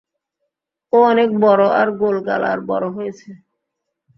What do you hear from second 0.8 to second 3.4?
ও অনেক বড় আর গোলগাল আর বড় হয়েছে।